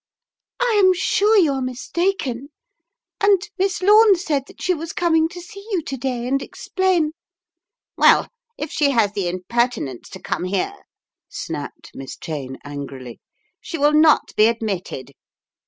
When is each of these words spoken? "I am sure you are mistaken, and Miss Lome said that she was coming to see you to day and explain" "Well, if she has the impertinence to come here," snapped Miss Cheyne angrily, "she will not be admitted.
"I 0.59 0.81
am 0.83 0.95
sure 0.95 1.37
you 1.37 1.51
are 1.53 1.61
mistaken, 1.61 2.49
and 3.23 3.39
Miss 3.59 3.83
Lome 3.83 4.15
said 4.15 4.47
that 4.47 4.59
she 4.59 4.73
was 4.73 4.93
coming 4.93 5.29
to 5.29 5.39
see 5.39 5.63
you 5.69 5.83
to 5.83 5.95
day 5.95 6.27
and 6.27 6.41
explain" 6.41 7.11
"Well, 7.99 8.27
if 8.57 8.71
she 8.71 8.89
has 8.89 9.13
the 9.13 9.27
impertinence 9.27 10.09
to 10.09 10.19
come 10.19 10.45
here," 10.45 10.75
snapped 11.29 11.91
Miss 11.93 12.17
Cheyne 12.17 12.57
angrily, 12.65 13.19
"she 13.59 13.77
will 13.77 13.93
not 13.93 14.35
be 14.35 14.47
admitted. 14.47 15.11